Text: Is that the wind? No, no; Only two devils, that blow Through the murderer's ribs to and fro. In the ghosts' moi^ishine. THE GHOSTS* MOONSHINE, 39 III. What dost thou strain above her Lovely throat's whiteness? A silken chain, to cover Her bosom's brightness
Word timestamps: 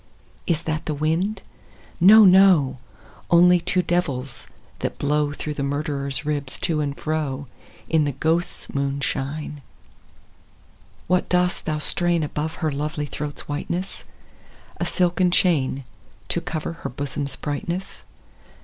Is 0.47 0.63
that 0.63 0.85
the 0.87 0.95
wind? 0.95 1.43
No, 1.99 2.25
no; 2.25 2.79
Only 3.29 3.59
two 3.59 3.83
devils, 3.83 4.47
that 4.79 4.97
blow 4.97 5.31
Through 5.31 5.53
the 5.53 5.61
murderer's 5.61 6.25
ribs 6.25 6.57
to 6.61 6.81
and 6.81 6.97
fro. 6.99 7.45
In 7.87 8.05
the 8.05 8.11
ghosts' 8.11 8.65
moi^ishine. 8.69 8.71
THE 8.73 8.73
GHOSTS* 8.73 8.73
MOONSHINE, 9.13 9.33
39 9.35 9.43
III. 9.57 9.61
What 11.05 11.29
dost 11.29 11.65
thou 11.67 11.77
strain 11.77 12.23
above 12.23 12.55
her 12.55 12.71
Lovely 12.71 13.05
throat's 13.05 13.47
whiteness? 13.47 14.03
A 14.77 14.87
silken 14.87 15.29
chain, 15.29 15.83
to 16.29 16.41
cover 16.41 16.73
Her 16.81 16.89
bosom's 16.89 17.35
brightness 17.35 18.03